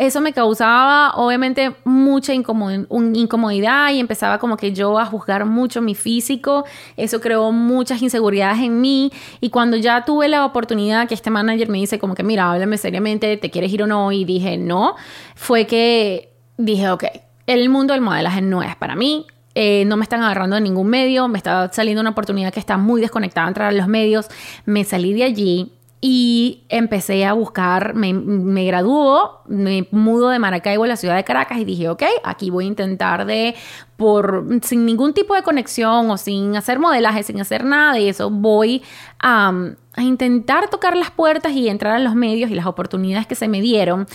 eso 0.00 0.20
me 0.20 0.32
causaba 0.32 1.12
obviamente 1.14 1.76
mucha 1.84 2.34
incomodidad 2.34 3.92
y 3.92 4.00
empezaba 4.00 4.38
como 4.40 4.56
que 4.56 4.72
yo 4.72 4.98
a 4.98 5.06
juzgar 5.06 5.44
mucho 5.44 5.80
mi 5.80 5.94
físico. 5.94 6.64
Eso 6.96 7.20
creó 7.20 7.52
muchas 7.52 8.02
inseguridades 8.02 8.58
en 8.58 8.80
mí 8.80 9.12
y 9.40 9.50
cuando 9.50 9.76
ya 9.76 10.04
tuve 10.04 10.26
la 10.26 10.44
oportunidad 10.44 11.06
que 11.06 11.14
este 11.14 11.30
manager 11.30 11.68
me 11.68 11.78
dice 11.78 12.00
como 12.00 12.16
que 12.16 12.24
mira, 12.24 12.50
háblame 12.50 12.78
seriamente, 12.78 13.36
¿te 13.36 13.48
quieres 13.52 13.72
ir 13.72 13.84
o 13.84 13.86
no? 13.86 14.10
Y 14.10 14.24
dije 14.24 14.58
no, 14.58 14.96
fue 15.36 15.68
que 15.68 16.32
dije 16.56 16.90
ok. 16.90 17.04
El 17.46 17.68
mundo 17.68 17.92
del 17.92 18.02
modelaje 18.02 18.42
no 18.42 18.60
es 18.64 18.74
para 18.74 18.96
mí, 18.96 19.24
eh, 19.58 19.86
no 19.86 19.96
me 19.96 20.02
están 20.02 20.22
agarrando 20.22 20.58
en 20.58 20.64
ningún 20.64 20.88
medio, 20.88 21.28
me 21.28 21.38
está 21.38 21.72
saliendo 21.72 22.02
una 22.02 22.10
oportunidad 22.10 22.52
que 22.52 22.60
está 22.60 22.76
muy 22.76 23.00
desconectada 23.00 23.48
entre 23.48 23.72
los 23.72 23.88
medios, 23.88 24.28
me 24.66 24.84
salí 24.84 25.14
de 25.14 25.24
allí 25.24 25.72
y 26.02 26.64
empecé 26.68 27.24
a 27.24 27.32
buscar, 27.32 27.94
me, 27.94 28.12
me 28.12 28.66
graduó, 28.66 29.40
me 29.46 29.88
mudo 29.92 30.28
de 30.28 30.38
Maracaibo 30.38 30.84
a 30.84 30.88
la 30.88 30.96
ciudad 30.96 31.16
de 31.16 31.24
Caracas 31.24 31.56
y 31.58 31.64
dije, 31.64 31.88
ok, 31.88 32.02
aquí 32.22 32.50
voy 32.50 32.66
a 32.66 32.68
intentar 32.68 33.24
de, 33.24 33.54
por, 33.96 34.46
sin 34.62 34.84
ningún 34.84 35.14
tipo 35.14 35.34
de 35.34 35.42
conexión 35.42 36.10
o 36.10 36.18
sin 36.18 36.54
hacer 36.54 36.78
modelaje, 36.78 37.22
sin 37.22 37.40
hacer 37.40 37.64
nada 37.64 37.94
de 37.94 38.10
eso, 38.10 38.28
voy 38.28 38.82
a 39.20 39.54
intentar 39.96 40.68
tocar 40.68 40.98
las 40.98 41.10
puertas 41.10 41.52
y 41.52 41.70
entrar 41.70 41.94
a 41.94 41.98
los 41.98 42.14
medios 42.14 42.50
y 42.50 42.54
las 42.54 42.66
oportunidades 42.66 43.26
que 43.26 43.36
se 43.36 43.48
me 43.48 43.62
dieron, 43.62 44.06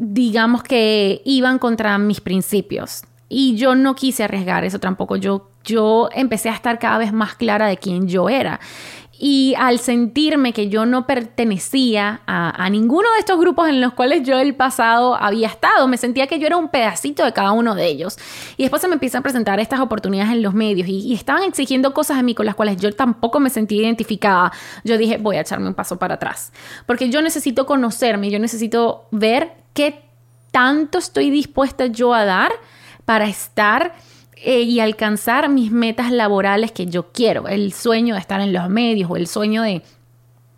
digamos 0.00 0.64
que 0.64 1.22
iban 1.24 1.60
contra 1.60 1.96
mis 1.98 2.20
principios. 2.20 3.04
Y 3.32 3.54
yo 3.54 3.76
no 3.76 3.94
quise 3.94 4.24
arriesgar 4.24 4.64
eso 4.64 4.80
tampoco. 4.80 5.14
Yo, 5.14 5.50
yo 5.64 6.08
empecé 6.12 6.48
a 6.50 6.54
estar 6.54 6.80
cada 6.80 6.98
vez 6.98 7.12
más 7.12 7.36
clara 7.36 7.68
de 7.68 7.76
quién 7.76 8.08
yo 8.08 8.28
era. 8.28 8.58
Y 9.22 9.54
al 9.56 9.78
sentirme 9.78 10.52
que 10.52 10.68
yo 10.68 10.84
no 10.84 11.06
pertenecía 11.06 12.22
a, 12.26 12.68
ninguno 12.70 13.08
de 13.12 13.20
estos 13.20 13.38
grupos 13.38 13.68
en 13.68 13.80
los 13.80 13.92
cuales 13.92 14.24
yo 14.24 14.38
el 14.38 14.56
pasado 14.56 15.14
había 15.14 15.46
estado, 15.46 15.86
me 15.86 15.96
sentía 15.96 16.26
que 16.26 16.40
yo 16.40 16.46
era 16.46 16.56
un 16.56 16.70
pedacito 16.70 17.24
de 17.24 17.32
cada 17.32 17.52
uno 17.52 17.76
de 17.76 17.86
ellos. 17.86 18.18
Y 18.56 18.64
después 18.64 18.82
se 18.82 18.88
me 18.88 18.94
empiezan 18.94 19.20
a 19.20 19.22
presentar 19.22 19.60
estas 19.60 19.78
oportunidades 19.78 20.32
en 20.32 20.42
los 20.42 20.54
medios 20.54 20.88
y, 20.88 21.00
y 21.00 21.14
estaban 21.14 21.44
exigiendo 21.44 21.94
cosas 21.94 22.18
a 22.18 22.22
mí 22.22 22.34
con 22.34 22.46
las 22.46 22.56
cuales 22.56 22.78
yo 22.78 22.92
tampoco 22.92 23.38
me 23.38 23.50
sentía 23.50 23.82
identificada. 23.82 24.50
Yo 24.82 24.98
dije, 24.98 25.18
voy 25.18 25.36
a 25.36 25.42
echarme 25.42 25.68
un 25.68 25.74
paso 25.74 25.98
para 25.98 26.14
atrás. 26.14 26.50
Porque 26.86 27.10
yo 27.10 27.22
necesito 27.22 27.64
conocerme, 27.64 28.30
yo 28.30 28.40
necesito 28.40 29.06
ver 29.12 29.52
qué 29.72 30.02
tanto 30.50 30.98
estoy 30.98 31.30
dispuesta 31.30 31.86
yo 31.86 32.12
a 32.12 32.24
dar 32.24 32.50
para 33.10 33.26
estar 33.26 33.92
eh, 34.36 34.60
y 34.60 34.78
alcanzar 34.78 35.48
mis 35.48 35.72
metas 35.72 36.12
laborales 36.12 36.70
que 36.70 36.86
yo 36.86 37.10
quiero, 37.10 37.48
el 37.48 37.72
sueño 37.72 38.14
de 38.14 38.20
estar 38.20 38.40
en 38.40 38.52
los 38.52 38.68
medios 38.68 39.10
o 39.10 39.16
el 39.16 39.26
sueño 39.26 39.62
de 39.62 39.82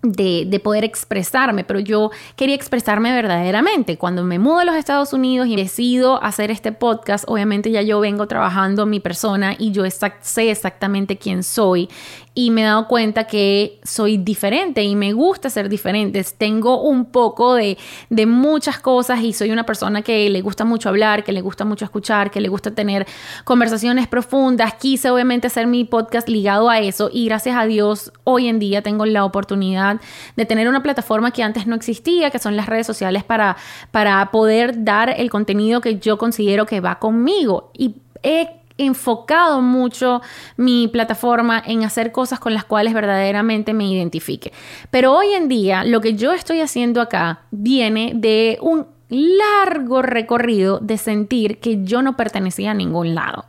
de, 0.02 0.60
poder 0.62 0.84
expresarme, 0.84 1.64
pero 1.64 1.78
yo 1.78 2.10
quería 2.36 2.56
expresarme 2.56 3.12
verdaderamente. 3.12 3.98
Cuando 3.98 4.24
me 4.24 4.38
mudo 4.38 4.58
a 4.58 4.64
los 4.64 4.74
Estados 4.74 5.12
Unidos 5.12 5.46
y 5.46 5.56
decido 5.56 6.22
hacer 6.22 6.50
este 6.50 6.72
podcast, 6.72 7.24
obviamente 7.28 7.70
ya 7.70 7.82
yo 7.82 8.00
vengo 8.00 8.26
trabajando 8.26 8.84
mi 8.84 9.00
persona 9.00 9.54
y 9.58 9.70
yo 9.70 9.84
sé 9.88 10.50
exactamente 10.50 11.16
quién 11.16 11.42
soy 11.42 11.88
y 12.34 12.50
me 12.50 12.62
he 12.62 12.64
dado 12.64 12.88
cuenta 12.88 13.24
que 13.24 13.78
soy 13.84 14.16
diferente 14.16 14.82
y 14.82 14.96
me 14.96 15.12
gusta 15.12 15.50
ser 15.50 15.68
diferente. 15.68 16.24
Tengo 16.36 16.82
un 16.82 17.04
poco 17.04 17.54
de, 17.54 17.76
de 18.08 18.26
muchas 18.26 18.78
cosas 18.78 19.20
y 19.20 19.32
soy 19.32 19.50
una 19.50 19.66
persona 19.66 20.02
que 20.02 20.30
le 20.30 20.40
gusta 20.40 20.64
mucho 20.64 20.88
hablar, 20.88 21.24
que 21.24 21.32
le 21.32 21.42
gusta 21.42 21.64
mucho 21.64 21.84
escuchar, 21.84 22.30
que 22.30 22.40
le 22.40 22.48
gusta 22.48 22.70
tener 22.70 23.06
conversaciones 23.44 24.08
profundas. 24.08 24.74
Quise 24.74 25.10
obviamente 25.10 25.46
hacer 25.46 25.66
mi 25.66 25.84
podcast 25.84 26.28
ligado 26.28 26.70
a 26.70 26.80
eso 26.80 27.10
y 27.12 27.26
gracias 27.26 27.56
a 27.56 27.66
Dios 27.66 28.12
hoy 28.24 28.48
en 28.48 28.58
día 28.58 28.82
tengo 28.82 29.04
la 29.04 29.24
oportunidad 29.24 29.91
de 30.36 30.46
tener 30.46 30.68
una 30.68 30.82
plataforma 30.82 31.30
que 31.30 31.42
antes 31.42 31.66
no 31.66 31.74
existía, 31.74 32.30
que 32.30 32.38
son 32.38 32.56
las 32.56 32.66
redes 32.66 32.86
sociales 32.86 33.24
para, 33.24 33.56
para 33.90 34.30
poder 34.30 34.84
dar 34.84 35.10
el 35.10 35.30
contenido 35.30 35.80
que 35.80 35.98
yo 35.98 36.18
considero 36.18 36.66
que 36.66 36.80
va 36.80 36.98
conmigo. 36.98 37.70
Y 37.76 37.96
he 38.22 38.62
enfocado 38.78 39.60
mucho 39.60 40.22
mi 40.56 40.88
plataforma 40.88 41.62
en 41.64 41.84
hacer 41.84 42.12
cosas 42.12 42.40
con 42.40 42.54
las 42.54 42.64
cuales 42.64 42.94
verdaderamente 42.94 43.74
me 43.74 43.86
identifique. 43.86 44.52
Pero 44.90 45.14
hoy 45.14 45.32
en 45.32 45.48
día 45.48 45.84
lo 45.84 46.00
que 46.00 46.14
yo 46.14 46.32
estoy 46.32 46.60
haciendo 46.60 47.00
acá 47.00 47.42
viene 47.50 48.12
de 48.14 48.58
un 48.60 48.86
largo 49.08 50.00
recorrido 50.00 50.78
de 50.78 50.96
sentir 50.96 51.58
que 51.58 51.84
yo 51.84 52.02
no 52.02 52.16
pertenecía 52.16 52.70
a 52.70 52.74
ningún 52.74 53.14
lado 53.14 53.44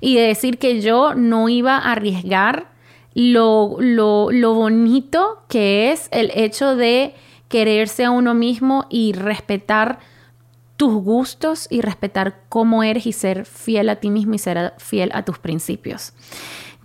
y 0.00 0.14
de 0.14 0.22
decir 0.22 0.58
que 0.58 0.80
yo 0.80 1.14
no 1.14 1.48
iba 1.48 1.76
a 1.76 1.92
arriesgar 1.92 2.68
lo, 3.14 3.76
lo, 3.80 4.54
bonito 4.54 5.42
que 5.48 5.92
es 5.92 6.08
el 6.12 6.30
hecho 6.34 6.76
de 6.76 7.14
quererse 7.48 8.04
a 8.04 8.10
uno 8.10 8.34
mismo 8.34 8.86
y 8.88 9.12
respetar 9.12 9.98
tus 10.76 10.94
gustos 10.94 11.66
y 11.70 11.80
respetar 11.80 12.42
cómo 12.48 12.82
eres 12.82 13.06
y 13.06 13.12
ser 13.12 13.44
fiel 13.44 13.88
a 13.88 13.96
ti 13.96 14.10
mismo 14.10 14.34
y 14.34 14.38
ser 14.38 14.74
fiel 14.78 15.10
a 15.12 15.24
tus 15.24 15.38
principios. 15.38 16.12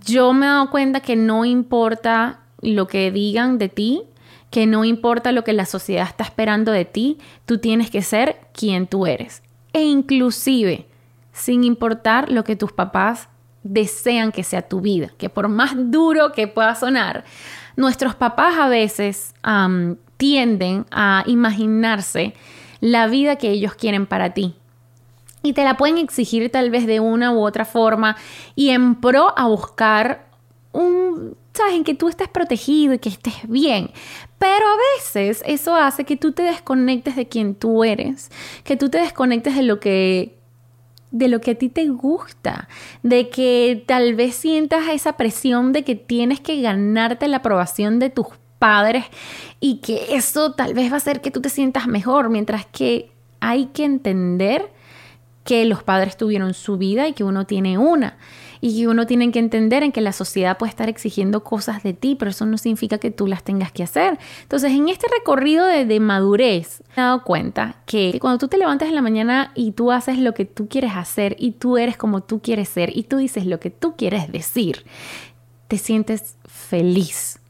Yo 0.04 0.32
me 0.32 0.46
he 0.46 0.48
dado 0.48 0.70
cuenta 0.70 1.00
que 1.00 1.16
no 1.16 1.44
importa 1.44 2.40
lo 2.60 2.86
que 2.88 3.10
digan 3.10 3.58
de 3.58 3.68
ti, 3.68 4.02
que 4.50 4.66
no 4.66 4.84
importa 4.84 5.32
lo 5.32 5.44
que 5.44 5.52
la 5.52 5.66
sociedad 5.66 6.06
está 6.06 6.24
esperando 6.24 6.72
de 6.72 6.84
ti, 6.84 7.18
tú 7.44 7.58
tienes 7.58 7.90
que 7.90 8.02
ser 8.02 8.36
quien 8.52 8.86
tú 8.86 9.06
eres. 9.06 9.42
E 9.72 9.82
inclusive, 9.82 10.86
sin 11.32 11.64
importar 11.64 12.30
lo 12.30 12.44
que 12.44 12.56
tus 12.56 12.72
papás 12.72 13.28
desean 13.72 14.32
que 14.32 14.42
sea 14.42 14.62
tu 14.62 14.80
vida, 14.80 15.10
que 15.18 15.28
por 15.28 15.48
más 15.48 15.72
duro 15.90 16.32
que 16.32 16.48
pueda 16.48 16.74
sonar, 16.74 17.24
nuestros 17.76 18.14
papás 18.14 18.56
a 18.58 18.68
veces 18.68 19.34
tienden 20.16 20.86
a 20.90 21.24
imaginarse 21.26 22.34
la 22.80 23.06
vida 23.06 23.36
que 23.36 23.50
ellos 23.50 23.74
quieren 23.74 24.06
para 24.06 24.34
ti. 24.34 24.54
Y 25.42 25.52
te 25.52 25.64
la 25.64 25.76
pueden 25.76 25.98
exigir 25.98 26.50
tal 26.50 26.70
vez 26.70 26.86
de 26.86 27.00
una 27.00 27.32
u 27.32 27.44
otra 27.44 27.64
forma 27.64 28.16
y 28.54 28.70
en 28.70 28.96
pro 28.96 29.32
a 29.36 29.46
buscar 29.46 30.26
un, 30.72 31.36
sabes, 31.52 31.74
en 31.74 31.84
que 31.84 31.94
tú 31.94 32.08
estés 32.08 32.28
protegido 32.28 32.94
y 32.94 32.98
que 32.98 33.08
estés 33.08 33.48
bien. 33.48 33.90
Pero 34.38 34.66
a 34.66 34.76
veces 34.96 35.42
eso 35.46 35.76
hace 35.76 36.04
que 36.04 36.16
tú 36.16 36.32
te 36.32 36.42
desconectes 36.42 37.16
de 37.16 37.28
quien 37.28 37.54
tú 37.54 37.84
eres, 37.84 38.30
que 38.64 38.76
tú 38.76 38.88
te 38.88 38.98
desconectes 38.98 39.54
de 39.54 39.62
lo 39.62 39.78
que 39.78 40.36
de 41.18 41.28
lo 41.28 41.40
que 41.40 41.52
a 41.52 41.54
ti 41.54 41.68
te 41.68 41.88
gusta, 41.88 42.68
de 43.02 43.28
que 43.28 43.84
tal 43.86 44.14
vez 44.14 44.34
sientas 44.34 44.88
esa 44.88 45.16
presión 45.16 45.72
de 45.72 45.82
que 45.84 45.94
tienes 45.94 46.40
que 46.40 46.60
ganarte 46.60 47.28
la 47.28 47.38
aprobación 47.38 47.98
de 47.98 48.10
tus 48.10 48.26
padres 48.58 49.04
y 49.60 49.78
que 49.78 50.16
eso 50.16 50.52
tal 50.52 50.74
vez 50.74 50.90
va 50.90 50.94
a 50.94 50.98
hacer 50.98 51.20
que 51.20 51.30
tú 51.30 51.40
te 51.40 51.48
sientas 51.48 51.86
mejor, 51.86 52.28
mientras 52.28 52.66
que 52.66 53.10
hay 53.40 53.66
que 53.66 53.84
entender 53.84 54.70
que 55.46 55.64
los 55.64 55.82
padres 55.82 56.16
tuvieron 56.18 56.52
su 56.52 56.76
vida 56.76 57.08
y 57.08 57.14
que 57.14 57.24
uno 57.24 57.46
tiene 57.46 57.78
una 57.78 58.18
y 58.60 58.80
que 58.80 58.88
uno 58.88 59.06
tiene 59.06 59.30
que 59.30 59.38
entender 59.38 59.82
en 59.82 59.92
que 59.92 60.00
la 60.00 60.12
sociedad 60.12 60.58
puede 60.58 60.70
estar 60.70 60.88
exigiendo 60.88 61.44
cosas 61.44 61.82
de 61.82 61.92
ti, 61.92 62.16
pero 62.18 62.30
eso 62.30 62.46
no 62.46 62.58
significa 62.58 62.98
que 62.98 63.10
tú 63.10 63.26
las 63.26 63.44
tengas 63.44 63.70
que 63.70 63.82
hacer. 63.82 64.18
Entonces, 64.42 64.72
en 64.72 64.88
este 64.88 65.06
recorrido 65.18 65.66
de, 65.66 66.00
madurez, 66.00 66.82
me 66.88 67.02
he 67.02 67.06
dado 67.06 67.22
cuenta 67.22 67.76
que 67.86 68.18
cuando 68.20 68.38
tú 68.38 68.48
te 68.48 68.58
levantas 68.58 68.88
en 68.88 68.94
la 68.94 69.02
mañana 69.02 69.52
y 69.54 69.72
tú 69.72 69.92
haces 69.92 70.18
lo 70.18 70.34
que 70.34 70.44
tú 70.44 70.68
quieres 70.68 70.92
hacer 70.94 71.36
y 71.38 71.52
tú 71.52 71.76
eres 71.78 71.96
como 71.96 72.22
tú 72.22 72.40
quieres 72.40 72.68
ser 72.68 72.96
y 72.96 73.04
tú 73.04 73.18
dices 73.18 73.46
lo 73.46 73.60
que 73.60 73.70
tú 73.70 73.94
quieres 73.96 74.32
decir, 74.32 74.84
te 75.68 75.78
sientes 75.78 76.36
feliz. 76.46 77.40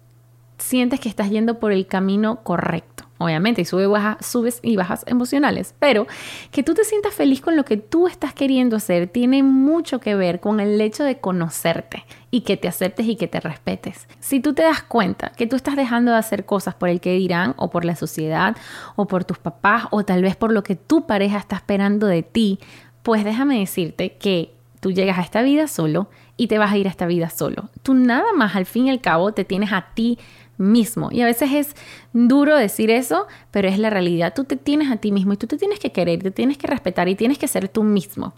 Sientes 0.59 1.01
que 1.01 1.09
estás 1.09 1.31
yendo 1.31 1.61
por 1.61 1.73
el 1.73 1.87
camino 1.87 2.43
correcto 2.43 2.96
obviamente, 3.19 3.63
y 3.63 3.65
subes 3.65 4.61
y 4.63 4.77
bajas 4.77 5.05
emocionales, 5.07 5.75
pero 5.79 6.07
que 6.51 6.63
tú 6.63 6.75
te 6.75 6.85
sientas 6.85 7.15
feliz 7.15 7.41
con 7.41 7.57
lo 7.57 7.65
que 7.65 7.77
tú 7.77 8.07
estás 8.07 8.35
queriendo 8.35 8.77
hacer 8.77 9.09
tiene 9.09 9.43
mucho 9.43 10.01
que 10.01 10.15
ver 10.15 10.41
con 10.41 10.61
el 10.61 10.81
hecho 10.81 11.05
de 11.05 11.19
conocerte 11.19 12.05
y 12.31 12.43
que 12.43 12.57
te 12.57 12.69
aceptes 12.69 13.07
y 13.07 13.17
que 13.17 13.29
te 13.29 13.41
respetes. 13.41 14.09
Si 14.21 14.41
tú 14.41 14.55
te 14.55 14.63
das 14.63 14.83
cuenta 14.83 15.33
que 15.37 15.47
tú 15.47 15.57
estás 15.57 15.77
dejando 15.77 16.13
de 16.13 16.19
hacer 16.19 16.45
cosas 16.45 16.75
por 16.75 16.89
el 16.89 17.01
que 17.01 17.15
dirán 17.15 17.55
o 17.57 17.71
por 17.71 17.85
la 17.85 17.97
sociedad 17.97 18.57
o 18.97 19.07
por 19.07 19.25
tus 19.25 19.39
papás 19.39 19.85
o 19.91 20.05
tal 20.05 20.23
vez 20.23 20.37
por 20.37 20.53
lo 20.53 20.63
que 20.63 20.77
tu 20.77 21.07
pareja 21.07 21.39
está 21.39 21.57
esperando 21.57 22.07
de 22.07 22.23
ti, 22.23 22.59
pues 23.03 23.25
déjame 23.25 23.59
decirte 23.59 24.17
que 24.17 24.53
tú 24.81 24.93
llegas 24.93 25.19
a 25.19 25.23
esta 25.23 25.43
vida 25.43 25.69
solo 25.69 26.09
y 26.37 26.49
te 26.49 26.59
vas 26.59 26.73
a 26.73 26.77
ir 26.77 26.87
a 26.87 26.91
esta 26.91 27.07
vida 27.07 27.31
solo. 27.31 27.71
Tú 27.83 27.95
nada 27.95 28.33
más 28.35 28.57
al 28.57 28.67
fin 28.67 28.87
y 28.87 28.91
al 28.91 29.01
cabo 29.01 29.33
te 29.33 29.45
tienes 29.45 29.73
a 29.73 29.87
ti 29.95 30.19
mismo. 30.59 31.11
Y 31.13 31.23
a 31.23 31.27
veces 31.27 31.51
es 31.53 31.77
duro 32.13 32.57
decir 32.57 32.91
eso, 32.91 33.27
pero 33.51 33.69
es 33.69 33.79
la 33.79 33.91
realidad. 33.91 34.33
Tú 34.35 34.45
te 34.45 34.57
tienes 34.57 34.91
a 34.91 34.97
ti 34.97 35.13
mismo 35.13 35.33
y 35.33 35.37
tú 35.37 35.47
te 35.47 35.57
tienes 35.57 35.79
que 35.79 35.93
querer, 35.93 36.23
te 36.23 36.31
tienes 36.31 36.59
que 36.59 36.67
respetar 36.67 37.09
y 37.09 37.15
tienes 37.15 37.39
que 37.39 37.49
ser 37.49 37.69
tú 37.69 37.83
mismo. 37.83 38.35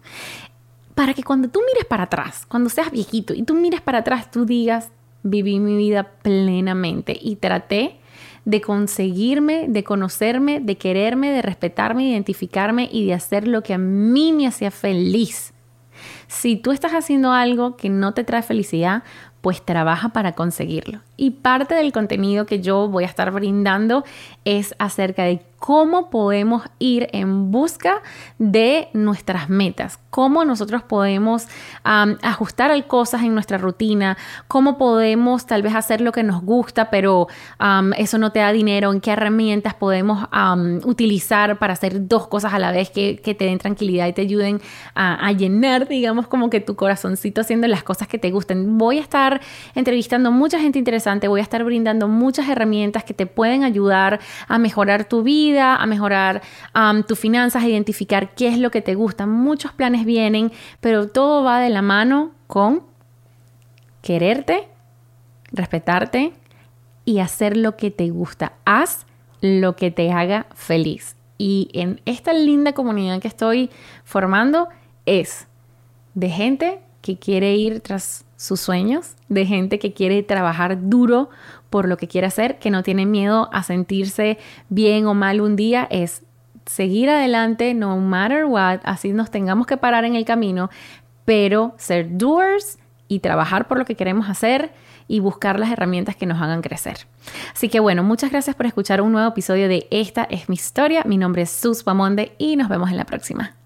Para 0.94 1.14
que 1.14 1.22
cuando 1.22 1.48
tú 1.48 1.60
mires 1.66 1.84
para 1.84 2.04
atrás, 2.04 2.44
cuando 2.46 2.70
seas 2.70 2.90
viejito 2.90 3.34
y 3.34 3.42
tú 3.42 3.54
mires 3.54 3.80
para 3.80 3.98
atrás, 3.98 4.30
tú 4.30 4.44
digas, 4.44 4.90
viví 5.22 5.60
mi 5.60 5.76
vida 5.76 6.04
plenamente 6.22 7.16
y 7.20 7.36
traté 7.36 8.00
de 8.44 8.60
conseguirme, 8.60 9.66
de 9.68 9.84
conocerme, 9.84 10.60
de 10.60 10.76
quererme, 10.76 11.30
de 11.30 11.42
respetarme, 11.42 12.04
de 12.04 12.08
identificarme 12.10 12.88
y 12.90 13.06
de 13.06 13.14
hacer 13.14 13.46
lo 13.46 13.62
que 13.62 13.74
a 13.74 13.78
mí 13.78 14.32
me 14.32 14.46
hacía 14.46 14.70
feliz. 14.70 15.52
Si 16.28 16.56
tú 16.56 16.72
estás 16.72 16.92
haciendo 16.92 17.32
algo 17.32 17.76
que 17.76 17.90
no 17.90 18.14
te 18.14 18.24
trae 18.24 18.42
felicidad, 18.42 19.02
pues 19.40 19.62
trabaja 19.62 20.10
para 20.10 20.32
conseguirlo. 20.32 21.00
Y 21.20 21.32
parte 21.32 21.74
del 21.74 21.92
contenido 21.92 22.46
que 22.46 22.60
yo 22.60 22.86
voy 22.88 23.02
a 23.02 23.08
estar 23.08 23.32
brindando 23.32 24.04
es 24.44 24.72
acerca 24.78 25.24
de 25.24 25.42
cómo 25.58 26.10
podemos 26.10 26.62
ir 26.78 27.08
en 27.12 27.50
busca 27.50 28.02
de 28.38 28.88
nuestras 28.92 29.50
metas, 29.50 29.98
cómo 30.10 30.44
nosotros 30.44 30.84
podemos 30.84 31.48
ajustar 31.82 32.86
cosas 32.86 33.22
en 33.22 33.34
nuestra 33.34 33.58
rutina, 33.58 34.16
cómo 34.46 34.78
podemos 34.78 35.46
tal 35.46 35.62
vez 35.62 35.74
hacer 35.74 36.00
lo 36.00 36.12
que 36.12 36.22
nos 36.22 36.42
gusta, 36.42 36.90
pero 36.90 37.26
eso 37.96 38.18
no 38.18 38.30
te 38.30 38.38
da 38.38 38.52
dinero, 38.52 38.92
en 38.92 39.00
qué 39.00 39.10
herramientas 39.10 39.74
podemos 39.74 40.28
utilizar 40.84 41.58
para 41.58 41.72
hacer 41.72 42.06
dos 42.06 42.28
cosas 42.28 42.54
a 42.54 42.60
la 42.60 42.70
vez 42.70 42.90
que, 42.90 43.20
te 43.38 43.44
den 43.44 43.58
tranquilidad 43.58 44.06
y 44.06 44.12
te 44.12 44.22
ayuden 44.22 44.60
a, 44.94 45.26
a 45.26 45.32
llenar, 45.32 45.88
digamos, 45.88 46.28
como 46.28 46.50
que 46.50 46.60
tu 46.60 46.76
corazoncito 46.76 47.40
haciendo 47.40 47.66
las 47.66 47.82
cosas 47.82 48.06
que 48.06 48.18
te 48.18 48.30
gusten. 48.30 48.78
Voy 48.78 48.98
a 48.98 49.02
estar 49.02 49.40
entrevistando 49.74 50.30
mucha 50.30 50.60
gente 50.60 50.78
interesante 50.78 51.07
Voy 51.28 51.40
a 51.40 51.42
estar 51.42 51.64
brindando 51.64 52.06
muchas 52.06 52.48
herramientas 52.48 53.02
que 53.02 53.14
te 53.14 53.26
pueden 53.26 53.64
ayudar 53.64 54.20
a 54.46 54.58
mejorar 54.58 55.08
tu 55.08 55.22
vida, 55.22 55.76
a 55.76 55.86
mejorar 55.86 56.42
tus 57.06 57.18
finanzas, 57.18 57.62
a 57.62 57.68
identificar 57.68 58.34
qué 58.34 58.48
es 58.48 58.58
lo 58.58 58.70
que 58.70 58.82
te 58.82 58.94
gusta. 58.94 59.26
Muchos 59.26 59.72
planes 59.72 60.04
vienen, 60.04 60.52
pero 60.80 61.08
todo 61.08 61.42
va 61.44 61.60
de 61.60 61.70
la 61.70 61.80
mano 61.80 62.32
con 62.46 62.82
quererte, 64.02 64.68
respetarte 65.50 66.34
y 67.04 67.20
hacer 67.20 67.56
lo 67.56 67.76
que 67.76 67.90
te 67.90 68.10
gusta. 68.10 68.52
Haz 68.66 69.06
lo 69.40 69.76
que 69.76 69.90
te 69.90 70.12
haga 70.12 70.46
feliz. 70.54 71.16
Y 71.38 71.70
en 71.72 72.00
esta 72.04 72.32
linda 72.32 72.72
comunidad 72.72 73.20
que 73.20 73.28
estoy 73.28 73.70
formando 74.04 74.68
es 75.06 75.46
de 76.14 76.28
gente 76.28 76.80
que 77.00 77.18
quiere 77.18 77.54
ir 77.54 77.80
tras 77.80 78.24
sus 78.38 78.60
sueños, 78.60 79.16
de 79.28 79.44
gente 79.44 79.80
que 79.80 79.92
quiere 79.92 80.22
trabajar 80.22 80.88
duro 80.88 81.28
por 81.70 81.88
lo 81.88 81.96
que 81.96 82.06
quiere 82.06 82.28
hacer, 82.28 82.58
que 82.60 82.70
no 82.70 82.84
tiene 82.84 83.04
miedo 83.04 83.50
a 83.52 83.64
sentirse 83.64 84.38
bien 84.68 85.06
o 85.06 85.14
mal 85.14 85.40
un 85.40 85.56
día, 85.56 85.88
es 85.90 86.22
seguir 86.64 87.10
adelante 87.10 87.74
no 87.74 87.98
matter 87.98 88.44
what, 88.44 88.78
así 88.84 89.12
nos 89.12 89.32
tengamos 89.32 89.66
que 89.66 89.76
parar 89.76 90.04
en 90.04 90.14
el 90.14 90.24
camino, 90.24 90.70
pero 91.24 91.74
ser 91.78 92.16
doers 92.16 92.78
y 93.08 93.18
trabajar 93.18 93.66
por 93.66 93.76
lo 93.76 93.84
que 93.84 93.96
queremos 93.96 94.28
hacer 94.28 94.70
y 95.08 95.18
buscar 95.18 95.58
las 95.58 95.72
herramientas 95.72 96.14
que 96.14 96.26
nos 96.26 96.40
hagan 96.40 96.62
crecer. 96.62 97.08
Así 97.52 97.68
que 97.68 97.80
bueno, 97.80 98.04
muchas 98.04 98.30
gracias 98.30 98.54
por 98.54 98.66
escuchar 98.66 99.00
un 99.00 99.10
nuevo 99.10 99.28
episodio 99.28 99.68
de 99.68 99.88
Esta 99.90 100.24
es 100.24 100.48
mi 100.48 100.54
historia. 100.54 101.02
Mi 101.04 101.16
nombre 101.16 101.42
es 101.42 101.50
Sus 101.50 101.82
Pamonde 101.82 102.32
y 102.38 102.56
nos 102.56 102.68
vemos 102.68 102.90
en 102.90 102.98
la 102.98 103.04
próxima. 103.04 103.57